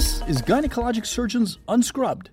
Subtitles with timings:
[0.00, 2.30] This is Gynecologic Surgeons Unscrubbed,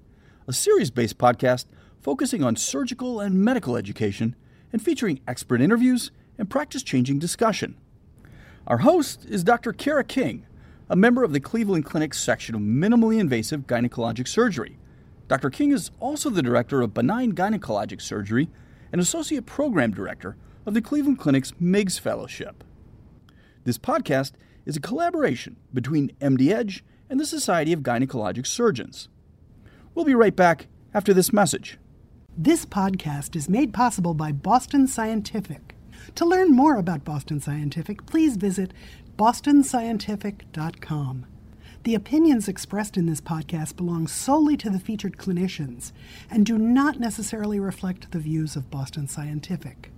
[0.47, 1.65] a series based podcast
[1.99, 4.38] focusing on surgical and medical education
[4.71, 7.75] and featuring expert interviews and practice changing discussion.
[8.68, 9.73] Our host is Dr.
[9.73, 10.45] Kara King,
[10.89, 14.77] a member of the Cleveland Clinic's section of minimally invasive gynecologic surgery.
[15.27, 15.49] Dr.
[15.49, 18.47] King is also the director of benign gynecologic surgery
[18.93, 22.64] and associate program director of the Cleveland Clinic's MIGS Fellowship.
[23.65, 24.31] This podcast
[24.65, 29.10] is a collaboration between MD Edge and the Society of Gynecologic Surgeons.
[29.93, 31.78] We'll be right back after this message.
[32.38, 35.75] This podcast is made possible by Boston Scientific.
[36.16, 38.73] To learn more about Boston Scientific, please visit
[39.17, 41.25] bostonscientific.com.
[41.84, 45.92] The opinions expressed in this podcast belong solely to the featured clinicians
[46.30, 49.92] and do not necessarily reflect the views of Boston Scientific.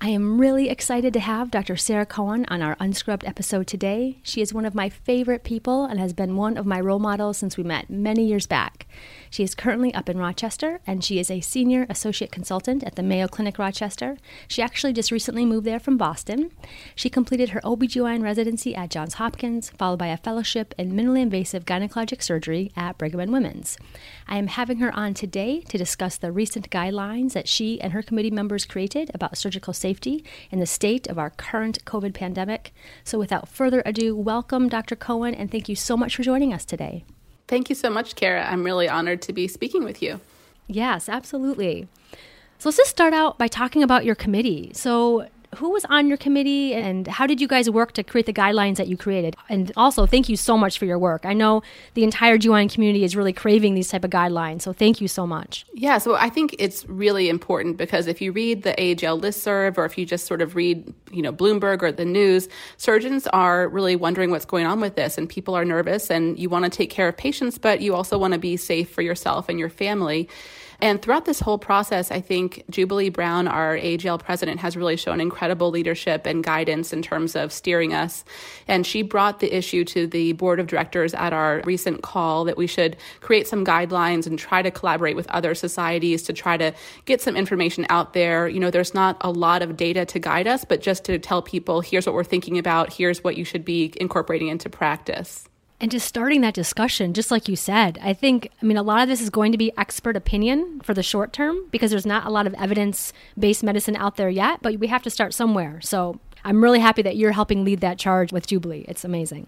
[0.00, 1.76] I am really excited to have Dr.
[1.76, 4.20] Sarah Cohen on our Unscrubbed episode today.
[4.22, 7.36] She is one of my favorite people and has been one of my role models
[7.36, 8.86] since we met many years back.
[9.28, 13.02] She is currently up in Rochester and she is a senior associate consultant at the
[13.02, 14.18] Mayo Clinic Rochester.
[14.46, 16.52] She actually just recently moved there from Boston.
[16.94, 21.64] She completed her OBGYN residency at Johns Hopkins, followed by a fellowship in minimally invasive
[21.64, 23.76] gynecologic surgery at Brigham and Women's.
[24.28, 28.02] I am having her on today to discuss the recent guidelines that she and her
[28.02, 32.74] committee members created about surgical safety safety in the state of our current COVID pandemic.
[33.04, 34.96] So, without further ado, welcome, Dr.
[34.96, 37.04] Cohen, and thank you so much for joining us today.
[37.46, 38.44] Thank you so much, Kara.
[38.44, 40.20] I'm really honored to be speaking with you.
[40.66, 41.88] Yes, absolutely.
[42.58, 44.72] So, let's just start out by talking about your committee.
[44.74, 48.32] So, who was on your committee and how did you guys work to create the
[48.32, 49.36] guidelines that you created?
[49.48, 51.24] And also thank you so much for your work.
[51.24, 51.62] I know
[51.94, 55.26] the entire gyn community is really craving these type of guidelines so thank you so
[55.26, 55.64] much.
[55.72, 59.84] Yeah so i think it's really important because if you read the AAGL listserv or
[59.84, 63.96] if you just sort of read you know bloomberg or the news surgeons are really
[63.96, 66.90] wondering what's going on with this and people are nervous and you want to take
[66.90, 70.28] care of patients but you also want to be safe for yourself and your family
[70.80, 75.20] and throughout this whole process, I think Jubilee Brown, our AAGL president, has really shown
[75.20, 78.24] incredible leadership and guidance in terms of steering us.
[78.68, 82.56] And she brought the issue to the board of directors at our recent call that
[82.56, 86.72] we should create some guidelines and try to collaborate with other societies to try to
[87.06, 88.46] get some information out there.
[88.46, 91.42] You know, there's not a lot of data to guide us, but just to tell
[91.42, 95.47] people, here's what we're thinking about, here's what you should be incorporating into practice.
[95.80, 99.00] And just starting that discussion, just like you said, I think, I mean, a lot
[99.00, 102.26] of this is going to be expert opinion for the short term because there's not
[102.26, 105.80] a lot of evidence based medicine out there yet, but we have to start somewhere.
[105.80, 108.84] So I'm really happy that you're helping lead that charge with Jubilee.
[108.88, 109.46] It's amazing.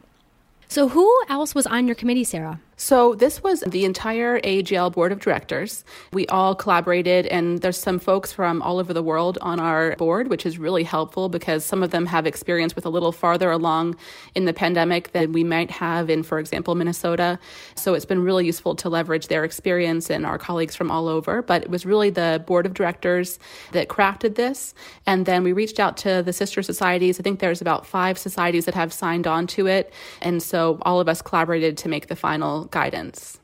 [0.68, 2.60] So, who else was on your committee, Sarah?
[2.82, 5.84] So, this was the entire AAGL board of directors.
[6.14, 10.28] We all collaborated, and there's some folks from all over the world on our board,
[10.28, 13.96] which is really helpful because some of them have experience with a little farther along
[14.34, 17.38] in the pandemic than we might have in, for example, Minnesota.
[17.74, 21.42] So, it's been really useful to leverage their experience and our colleagues from all over.
[21.42, 23.38] But it was really the board of directors
[23.72, 24.74] that crafted this.
[25.06, 27.20] And then we reached out to the sister societies.
[27.20, 29.92] I think there's about five societies that have signed on to it.
[30.22, 33.38] And so, all of us collaborated to make the final guidance.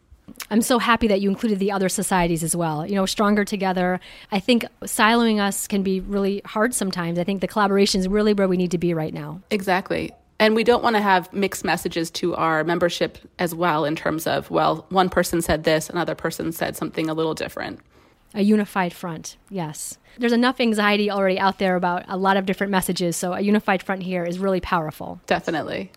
[0.51, 2.87] I'm so happy that you included the other societies as well.
[2.87, 4.01] You know, stronger together.
[4.33, 7.19] I think siloing us can be really hard sometimes.
[7.19, 9.41] I think the collaboration is really where we need to be right now.
[9.51, 10.13] Exactly.
[10.39, 14.27] And we don't want to have mixed messages to our membership as well in terms
[14.27, 17.81] of, well, one person said this, another person said something a little different.
[18.35, 19.97] A unified front, yes.
[20.19, 23.83] There's enough anxiety already out there about a lot of different messages, so a unified
[23.83, 25.21] front here is really powerful.
[25.27, 25.91] Definitely.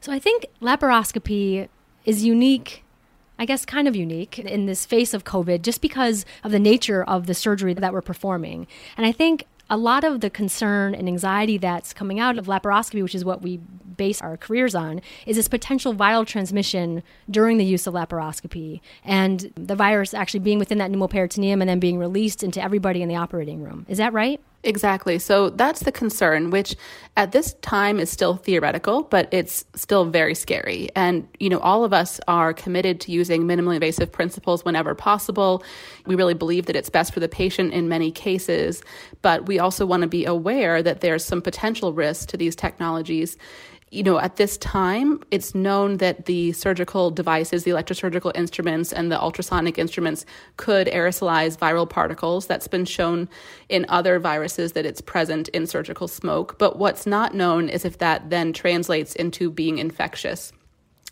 [0.00, 1.68] So I think laparoscopy
[2.04, 2.84] is unique
[3.40, 7.02] I guess, kind of unique in this face of COVID just because of the nature
[7.02, 8.66] of the surgery that we're performing.
[8.98, 13.02] And I think a lot of the concern and anxiety that's coming out of laparoscopy,
[13.02, 13.56] which is what we
[13.96, 19.50] base our careers on, is this potential viral transmission during the use of laparoscopy and
[19.54, 23.16] the virus actually being within that pneumoperitoneum and then being released into everybody in the
[23.16, 23.86] operating room.
[23.88, 24.38] Is that right?
[24.62, 25.18] Exactly.
[25.18, 26.76] So that's the concern, which
[27.16, 30.90] at this time is still theoretical, but it's still very scary.
[30.94, 35.64] And, you know, all of us are committed to using minimally invasive principles whenever possible.
[36.04, 38.82] We really believe that it's best for the patient in many cases,
[39.22, 43.38] but we also want to be aware that there's some potential risk to these technologies
[43.90, 49.10] you know, at this time, it's known that the surgical devices, the electrosurgical instruments, and
[49.10, 50.24] the ultrasonic instruments
[50.56, 52.46] could aerosolize viral particles.
[52.46, 53.28] That's been shown
[53.68, 56.56] in other viruses that it's present in surgical smoke.
[56.56, 60.52] But what's not known is if that then translates into being infectious.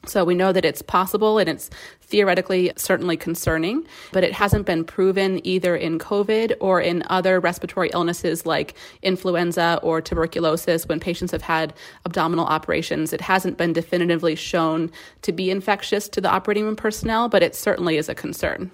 [0.06, 4.84] So we know that it's possible and it's theoretically certainly concerning, but it hasn't been
[4.84, 11.32] proven either in COVID or in other respiratory illnesses like influenza or tuberculosis when patients
[11.32, 11.74] have had
[12.06, 13.12] abdominal operations.
[13.12, 14.90] It hasn't been definitively shown
[15.22, 18.70] to be infectious to the operating room personnel, but it certainly is a concern.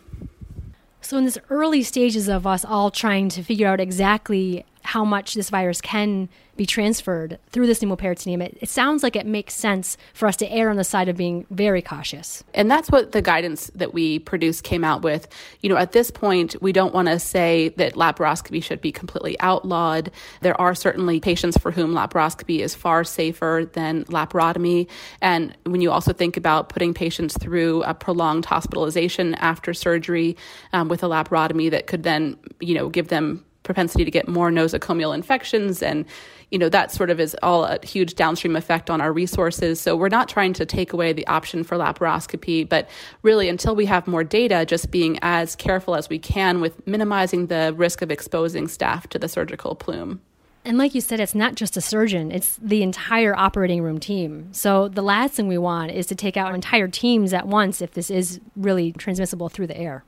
[1.00, 5.34] So, in this early stages of us all trying to figure out exactly how much
[5.34, 9.96] this virus can be transferred through this pneumoperitoneum, it, it sounds like it makes sense
[10.12, 12.44] for us to err on the side of being very cautious.
[12.54, 15.26] And that's what the guidance that we produced came out with.
[15.62, 19.40] You know, at this point, we don't want to say that laparoscopy should be completely
[19.40, 20.10] outlawed.
[20.42, 24.86] There are certainly patients for whom laparoscopy is far safer than laparotomy.
[25.20, 30.36] And when you also think about putting patients through a prolonged hospitalization after surgery
[30.72, 34.50] um, with a laparotomy that could then, you know, give them propensity to get more
[34.50, 36.04] nosocomial infections and
[36.50, 39.96] you know that sort of is all a huge downstream effect on our resources so
[39.96, 42.88] we're not trying to take away the option for laparoscopy but
[43.22, 47.46] really until we have more data just being as careful as we can with minimizing
[47.48, 50.20] the risk of exposing staff to the surgical plume
[50.66, 54.48] and like you said, it's not just a surgeon, it's the entire operating room team.
[54.52, 57.92] So the last thing we want is to take out entire teams at once if
[57.92, 60.04] this is really transmissible through the air.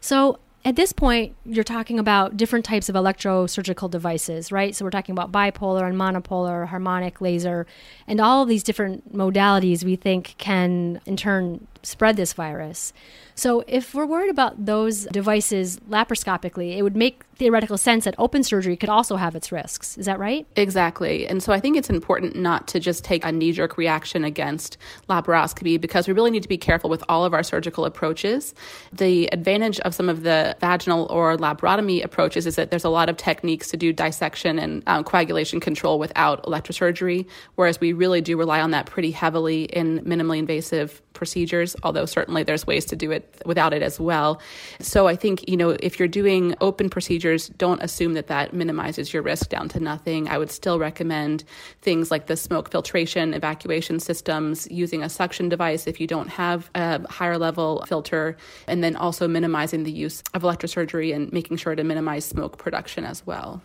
[0.00, 4.74] So at this point, you're talking about different types of electrosurgical devices, right?
[4.74, 7.66] So we're talking about bipolar and monopolar, harmonic laser,
[8.06, 12.92] and all of these different modalities we think can in turn spread this virus.
[13.34, 18.42] So, if we're worried about those devices laparoscopically, it would make theoretical sense that open
[18.42, 19.96] surgery could also have its risks.
[19.96, 20.46] Is that right?
[20.56, 21.26] Exactly.
[21.26, 24.76] And so I think it's important not to just take a knee jerk reaction against
[25.08, 28.54] laparoscopy because we really need to be careful with all of our surgical approaches.
[28.92, 33.08] The advantage of some of the vaginal or laparotomy approaches is that there's a lot
[33.08, 38.36] of techniques to do dissection and um, coagulation control without electrosurgery, whereas we really do
[38.36, 43.10] rely on that pretty heavily in minimally invasive procedures, although certainly there's ways to do
[43.10, 44.40] it without it as well.
[44.80, 49.12] So I think, you know, if you're doing open procedures, don't assume that that minimizes
[49.12, 50.28] your risk down to nothing.
[50.28, 51.44] I would still recommend
[51.82, 56.70] things like the smoke filtration evacuation systems, using a suction device if you don't have
[56.74, 58.36] a higher level filter,
[58.66, 63.04] and then also minimizing the use of electrosurgery and making sure to minimize smoke production
[63.04, 63.62] as well.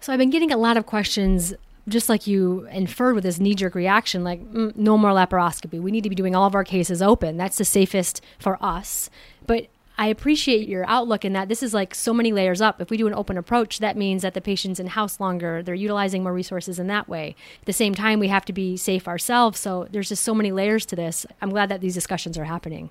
[0.00, 1.54] So I've been getting a lot of questions
[1.88, 5.80] just like you inferred with this knee jerk reaction, like mm, no more laparoscopy.
[5.80, 7.36] We need to be doing all of our cases open.
[7.36, 9.08] That's the safest for us.
[9.46, 9.68] But
[9.98, 12.80] I appreciate your outlook in that this is like so many layers up.
[12.80, 15.62] If we do an open approach, that means that the patient's in house longer.
[15.62, 17.34] They're utilizing more resources in that way.
[17.60, 19.58] At the same time, we have to be safe ourselves.
[19.58, 21.24] So there's just so many layers to this.
[21.40, 22.90] I'm glad that these discussions are happening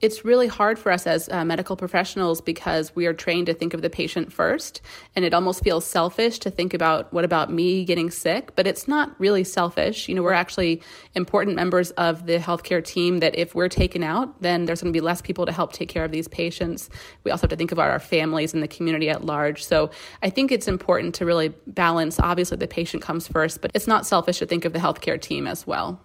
[0.00, 3.74] it's really hard for us as uh, medical professionals because we are trained to think
[3.74, 4.80] of the patient first
[5.14, 8.54] and it almost feels selfish to think about what about me getting sick?
[8.56, 10.08] But it's not really selfish.
[10.08, 10.82] You know we're actually
[11.14, 14.96] important members of the healthcare team that if we're taken out then there's going to
[14.96, 16.88] be less people to help take care of these patients.
[17.24, 19.64] We also have to think about our families and the community at large.
[19.64, 19.90] So
[20.22, 24.06] i think it's important to really balance obviously the patient comes first but it's not
[24.06, 26.00] selfish to think of the healthcare team as well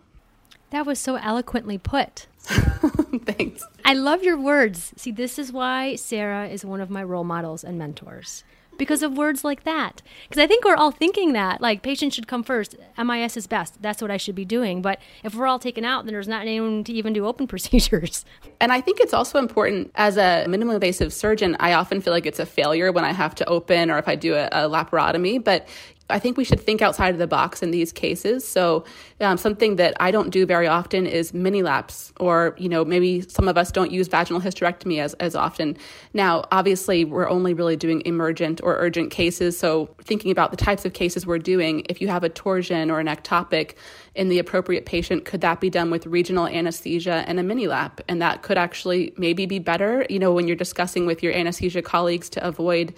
[0.72, 2.28] that was so eloquently put
[3.26, 3.64] Thanks.
[3.84, 4.94] I love your words.
[4.96, 8.44] See, this is why Sarah is one of my role models and mentors.
[8.78, 10.02] Because of words like that.
[10.28, 12.76] Because I think we're all thinking that, like, patients should come first.
[12.98, 13.82] MIS is best.
[13.82, 14.82] That's what I should be doing.
[14.82, 18.26] But if we're all taken out, then there's not anyone to even do open procedures.
[18.60, 22.26] And I think it's also important as a minimally invasive surgeon, I often feel like
[22.26, 25.42] it's a failure when I have to open or if I do a, a laparotomy.
[25.42, 25.68] But
[26.10, 28.48] I think we should think outside of the box in these cases.
[28.48, 28.86] So,
[29.20, 33.22] um, something that I don't do very often is mini laps, or you know, maybe
[33.22, 35.78] some of us don't use vaginal hysterectomy as as often.
[36.14, 39.58] Now, obviously, we're only really doing emergent or urgent cases.
[39.58, 43.00] So, thinking about the types of cases we're doing, if you have a torsion or
[43.00, 43.74] an ectopic
[44.14, 48.00] in the appropriate patient, could that be done with regional anesthesia and a mini lap?
[48.08, 50.06] And that could actually maybe be better.
[50.10, 52.94] You know, when you're discussing with your anesthesia colleagues to avoid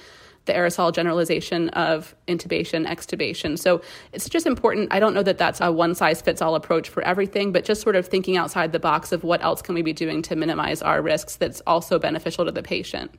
[0.48, 3.58] the aerosol generalization of intubation, extubation.
[3.58, 4.92] So it's just important.
[4.92, 7.82] I don't know that that's a one size fits all approach for everything, but just
[7.82, 10.82] sort of thinking outside the box of what else can we be doing to minimize
[10.82, 13.12] our risks that's also beneficial to the patient.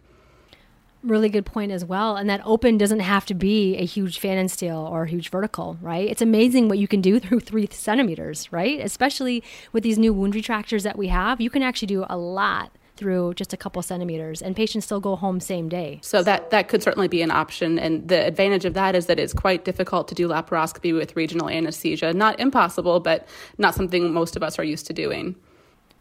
[1.04, 2.16] Really good point as well.
[2.16, 6.08] And that open doesn't have to be a huge Pfannenstiel or a huge vertical, right?
[6.08, 8.80] It's amazing what you can do through three centimeters, right?
[8.80, 12.73] Especially with these new wound retractors that we have, you can actually do a lot
[12.98, 16.00] through just a couple centimeters and patients still go home same day.
[16.02, 19.18] So that that could certainly be an option and the advantage of that is that
[19.18, 22.12] it's quite difficult to do laparoscopy with regional anesthesia.
[22.12, 23.26] Not impossible, but
[23.56, 25.36] not something most of us are used to doing.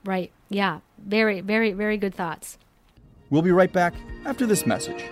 [0.03, 0.31] Right.
[0.49, 0.79] Yeah.
[0.97, 2.57] Very very very good thoughts.
[3.29, 3.93] We'll be right back
[4.25, 5.03] after this message.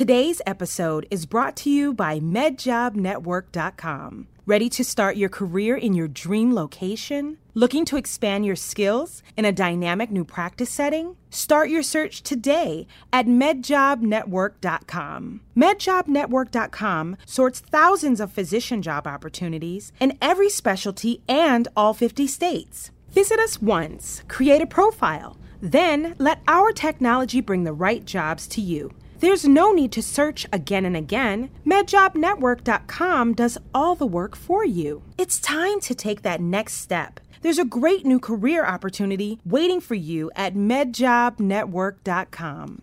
[0.00, 4.28] Today's episode is brought to you by MedJobNetwork.com.
[4.46, 7.36] Ready to start your career in your dream location?
[7.52, 11.16] Looking to expand your skills in a dynamic new practice setting?
[11.28, 15.40] Start your search today at MedJobNetwork.com.
[15.54, 22.90] MedJobNetwork.com sorts thousands of physician job opportunities in every specialty and all 50 states.
[23.10, 28.62] Visit us once, create a profile, then let our technology bring the right jobs to
[28.62, 28.94] you.
[29.20, 31.50] There's no need to search again and again.
[31.66, 35.02] MedJobNetwork.com does all the work for you.
[35.18, 37.20] It's time to take that next step.
[37.42, 42.82] There's a great new career opportunity waiting for you at MedJobNetwork.com.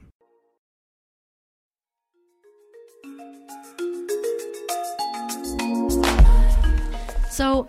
[7.32, 7.68] So,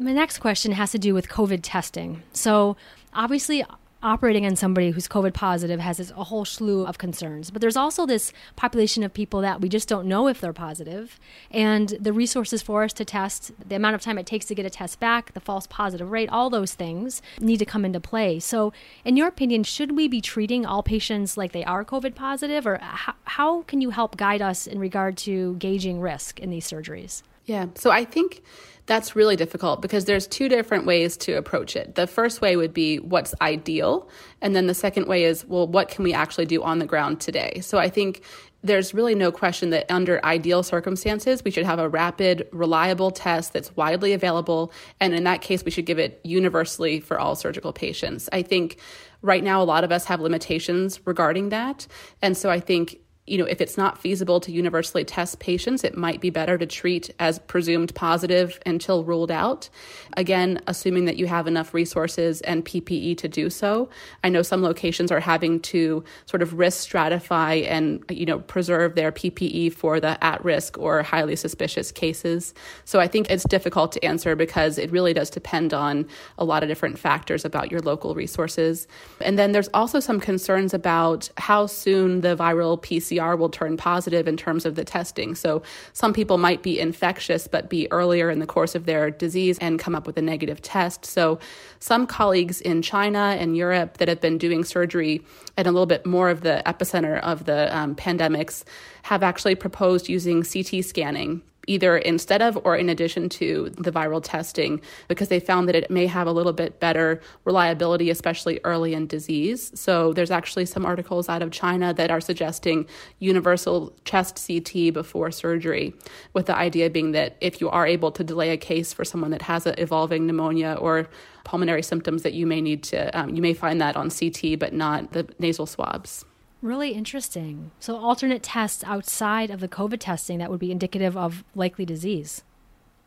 [0.00, 2.24] my next question has to do with COVID testing.
[2.32, 2.76] So,
[3.12, 3.64] obviously,
[4.02, 7.50] operating on somebody who's COVID positive has a whole slew of concerns.
[7.50, 11.18] But there's also this population of people that we just don't know if they're positive.
[11.50, 14.66] And the resources for us to test, the amount of time it takes to get
[14.66, 18.38] a test back, the false positive rate, all those things need to come into play.
[18.38, 18.72] So,
[19.04, 22.66] in your opinion, should we be treating all patients like they are COVID positive?
[22.66, 26.68] Or how, how can you help guide us in regard to gauging risk in these
[26.68, 27.22] surgeries?
[27.48, 28.42] Yeah, so I think
[28.84, 31.94] that's really difficult because there's two different ways to approach it.
[31.94, 34.10] The first way would be what's ideal,
[34.42, 37.22] and then the second way is well, what can we actually do on the ground
[37.22, 37.60] today?
[37.62, 38.22] So I think
[38.62, 43.54] there's really no question that under ideal circumstances, we should have a rapid, reliable test
[43.54, 44.70] that's widely available.
[45.00, 48.28] And in that case, we should give it universally for all surgical patients.
[48.30, 48.78] I think
[49.22, 51.86] right now, a lot of us have limitations regarding that.
[52.20, 55.96] And so I think you know, if it's not feasible to universally test patients, it
[55.96, 59.68] might be better to treat as presumed positive until ruled out.
[60.16, 63.88] Again, assuming that you have enough resources and PPE to do so.
[64.24, 68.94] I know some locations are having to sort of risk stratify and, you know, preserve
[68.94, 72.54] their PPE for the at risk or highly suspicious cases.
[72.84, 76.06] So I think it's difficult to answer because it really does depend on
[76.38, 78.86] a lot of different factors about your local resources.
[79.20, 83.76] And then there's also some concerns about how soon the viral PCR PCR will turn
[83.76, 85.34] positive in terms of the testing.
[85.34, 89.58] So some people might be infectious but be earlier in the course of their disease
[89.58, 91.04] and come up with a negative test.
[91.04, 91.38] So
[91.80, 95.22] some colleagues in China and Europe that have been doing surgery
[95.56, 98.64] at a little bit more of the epicenter of the um, pandemics
[99.02, 104.20] have actually proposed using CT scanning either instead of or in addition to the viral
[104.22, 108.94] testing because they found that it may have a little bit better reliability, especially early
[108.94, 109.70] in disease.
[109.78, 112.86] So there's actually some articles out of China that are suggesting
[113.18, 115.94] universal chest CT before surgery,
[116.32, 119.30] with the idea being that if you are able to delay a case for someone
[119.30, 121.08] that has an evolving pneumonia or
[121.44, 124.72] pulmonary symptoms that you may need to, um, you may find that on CT, but
[124.72, 126.24] not the nasal swabs.
[126.60, 127.70] Really interesting.
[127.78, 132.42] So, alternate tests outside of the COVID testing that would be indicative of likely disease.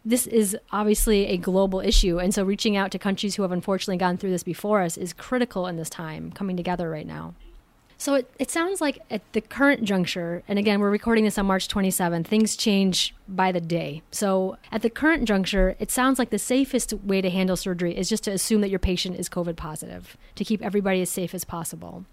[0.05, 2.17] This is obviously a global issue.
[2.17, 5.11] And so, reaching out to countries who have unfortunately gone through this before us is
[5.11, 7.33] critical in this time, coming together right now.
[7.97, 11.45] So, it, it sounds like at the current juncture, and again, we're recording this on
[11.45, 14.01] March 27th, things change by the day.
[14.11, 18.07] So, at the current juncture, it sounds like the safest way to handle surgery is
[18.07, 21.43] just to assume that your patient is COVID positive, to keep everybody as safe as
[21.43, 22.05] possible.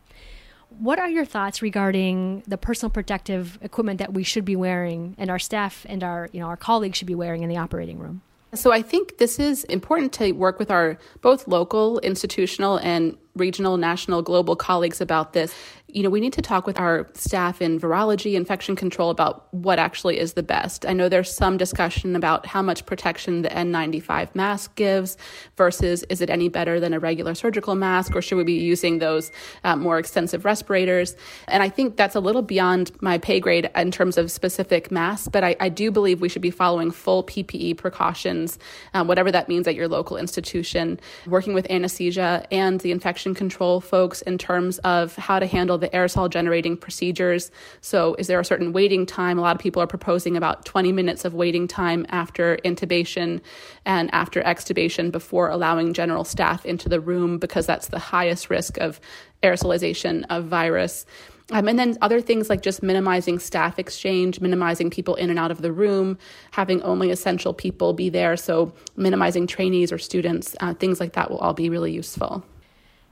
[0.70, 5.30] What are your thoughts regarding the personal protective equipment that we should be wearing and
[5.30, 8.22] our staff and our, you know, our colleagues should be wearing in the operating room?
[8.54, 13.76] So I think this is important to work with our both local, institutional and regional,
[13.76, 15.54] national, global colleagues about this
[15.90, 19.78] you know, we need to talk with our staff in virology, infection control about what
[19.78, 20.84] actually is the best.
[20.84, 25.16] I know there's some discussion about how much protection the N95 mask gives
[25.56, 28.98] versus is it any better than a regular surgical mask or should we be using
[28.98, 29.32] those
[29.64, 31.16] uh, more extensive respirators?
[31.46, 35.28] And I think that's a little beyond my pay grade in terms of specific masks,
[35.28, 38.58] but I, I do believe we should be following full PPE precautions,
[38.92, 43.80] um, whatever that means at your local institution, working with anesthesia and the infection control
[43.80, 47.50] folks in terms of how to handle the aerosol generating procedures.
[47.80, 49.38] So, is there a certain waiting time?
[49.38, 53.40] A lot of people are proposing about 20 minutes of waiting time after intubation
[53.84, 58.78] and after extubation before allowing general staff into the room because that's the highest risk
[58.78, 59.00] of
[59.42, 61.06] aerosolization of virus.
[61.50, 65.50] Um, and then other things like just minimizing staff exchange, minimizing people in and out
[65.50, 66.18] of the room,
[66.50, 68.36] having only essential people be there.
[68.36, 72.44] So, minimizing trainees or students, uh, things like that will all be really useful.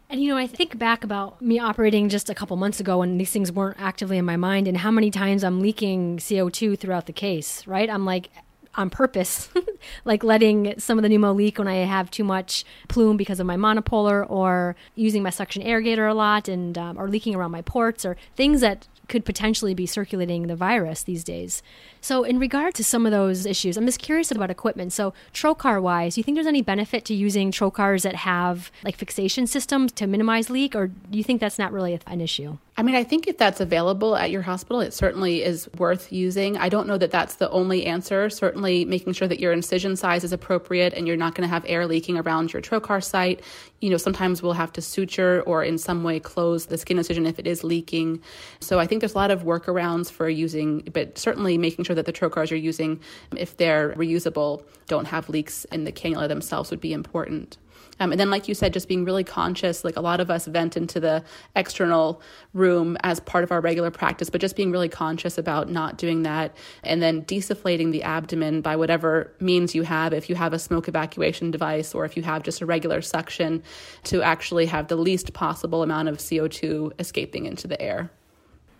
[0.09, 3.19] And you know, I think back about me operating just a couple months ago when
[3.19, 7.07] these things weren't actively in my mind and how many times I'm leaking CO2 throughout
[7.07, 7.91] the case, right?
[7.91, 8.31] I'm like,
[8.77, 9.49] on purpose,
[10.05, 13.47] like letting some of the pneumo leak when I have too much plume because of
[13.47, 17.63] my monopolar, or using my suction irrigator a lot, and um, or leaking around my
[17.63, 21.63] ports, or things that could potentially be circulating the virus these days.
[22.07, 24.93] So, in regard to some of those issues, I'm just curious about equipment.
[24.93, 28.95] So, trocar wise, do you think there's any benefit to using trocars that have like
[28.95, 32.59] fixation systems to minimize leak, or do you think that's not really an issue?
[32.79, 36.59] I mean, I think if that's available at your hospital, it certainly is worth using.
[36.59, 38.29] I don't know that that's the only answer.
[38.29, 41.65] Certainly, making sure that your incision size is appropriate and you're not going to have
[41.67, 43.41] air leaking around your trocar site.
[43.81, 47.27] You know, sometimes we'll have to suture or in some way close the skin incision
[47.27, 48.21] if it is leaking.
[48.61, 52.07] So I think there's a lot of workarounds for using, but certainly making sure that
[52.07, 53.01] the trocars you're using,
[53.37, 57.59] if they're reusable, don't have leaks in the cannula themselves would be important.
[57.99, 59.85] Um, and then, like you said, just being really conscious.
[59.85, 61.25] Like a lot of us vent into the
[61.55, 62.21] external
[62.53, 66.23] room as part of our regular practice, but just being really conscious about not doing
[66.23, 66.55] that.
[66.83, 70.13] And then desufflating the abdomen by whatever means you have.
[70.13, 73.63] If you have a smoke evacuation device or if you have just a regular suction,
[74.05, 78.11] to actually have the least possible amount of CO2 escaping into the air.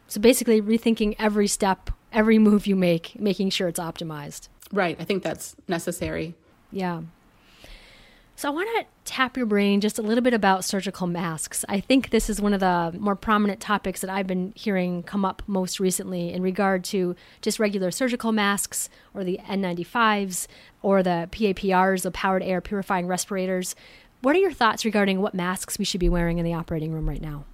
[0.09, 4.49] So basically, rethinking every step, every move you make, making sure it's optimized.
[4.73, 4.97] Right.
[4.99, 6.35] I think that's necessary.
[6.73, 7.03] Yeah.
[8.35, 11.65] So I want to tap your brain just a little bit about surgical masks.
[11.69, 15.25] I think this is one of the more prominent topics that I've been hearing come
[15.25, 20.49] up most recently in regard to just regular surgical masks or the N95s
[20.83, 23.75] or the PAPRs, the powered air purifying respirators.
[24.23, 27.09] What are your thoughts regarding what masks we should be wearing in the operating room
[27.09, 27.45] right now?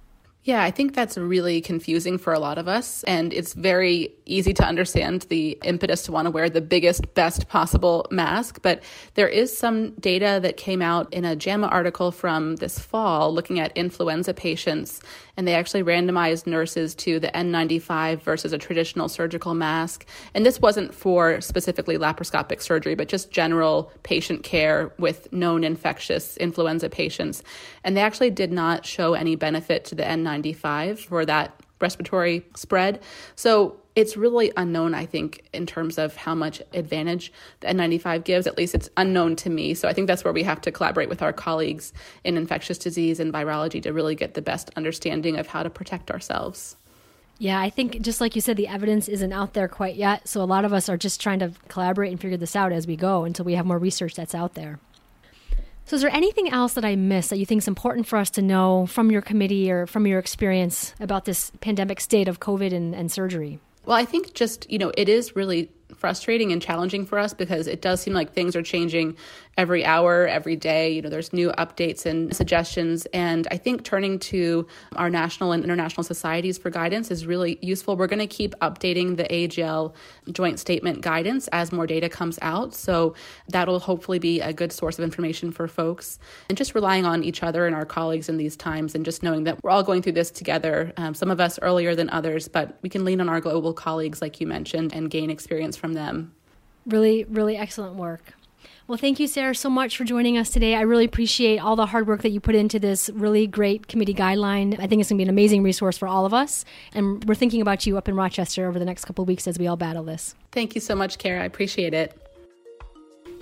[0.45, 3.03] Yeah, I think that's really confusing for a lot of us.
[3.03, 7.47] And it's very easy to understand the impetus to want to wear the biggest, best
[7.47, 8.61] possible mask.
[8.61, 8.83] But
[9.13, 13.61] there is some data that came out in a JAMA article from this fall looking
[13.61, 15.01] at influenza patients.
[15.37, 20.05] And they actually randomized nurses to the N95 versus a traditional surgical mask.
[20.33, 26.35] And this wasn't for specifically laparoscopic surgery, but just general patient care with known infectious
[26.37, 27.43] influenza patients.
[27.85, 32.45] And they actually did not show any benefit to the N95 95 for that respiratory
[32.55, 33.01] spread.
[33.35, 38.47] So it's really unknown, I think, in terms of how much advantage the N95 gives.
[38.47, 39.75] At least it's unknown to me.
[39.75, 43.19] So I think that's where we have to collaborate with our colleagues in infectious disease
[43.19, 46.75] and virology to really get the best understanding of how to protect ourselves.
[47.37, 50.27] Yeah, I think just like you said, the evidence isn't out there quite yet.
[50.27, 52.87] So a lot of us are just trying to collaborate and figure this out as
[52.87, 54.79] we go until we have more research that's out there.
[55.85, 58.29] So, is there anything else that I missed that you think is important for us
[58.31, 62.73] to know from your committee or from your experience about this pandemic state of COVID
[62.73, 63.59] and, and surgery?
[63.85, 67.67] Well, I think just, you know, it is really frustrating and challenging for us because
[67.67, 69.17] it does seem like things are changing
[69.57, 70.91] every hour, every day.
[70.91, 73.05] You know, there's new updates and suggestions.
[73.07, 77.95] And I think turning to our national and international societies for guidance is really useful.
[77.95, 79.93] We're going to keep updating the AAGL
[80.31, 82.73] joint statement guidance as more data comes out.
[82.73, 83.13] So
[83.49, 86.19] that'll hopefully be a good source of information for folks.
[86.49, 89.43] And just relying on each other and our colleagues in these times and just knowing
[89.43, 90.93] that we're all going through this together.
[90.97, 94.21] Um, some of us earlier than others, but we can lean on our global colleagues,
[94.21, 96.33] like you mentioned, and gain experience from them.
[96.85, 98.33] Really, really excellent work.
[98.85, 100.75] Well, thank you, Sarah, so much for joining us today.
[100.75, 104.13] I really appreciate all the hard work that you put into this really great committee
[104.13, 104.77] guideline.
[104.77, 106.65] I think it's going to be an amazing resource for all of us.
[106.93, 109.57] And we're thinking about you up in Rochester over the next couple of weeks as
[109.57, 110.35] we all battle this.
[110.51, 111.43] Thank you so much, Kara.
[111.43, 112.19] I appreciate it.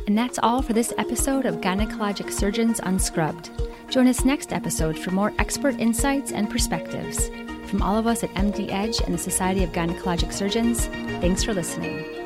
[0.06, 3.50] And that's all for this episode of Gynecologic Surgeons Unscrubbed.
[3.90, 7.30] Join us next episode for more expert insights and perspectives.
[7.66, 10.86] From all of us at MD Edge and the Society of Gynecologic Surgeons,
[11.20, 12.21] thanks for listening.